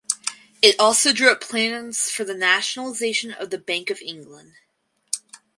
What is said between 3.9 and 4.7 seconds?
of England.